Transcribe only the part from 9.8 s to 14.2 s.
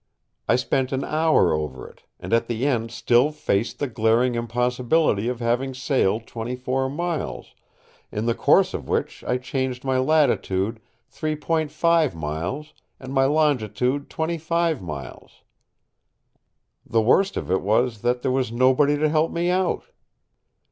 my latitude 3.5 miles and my longitude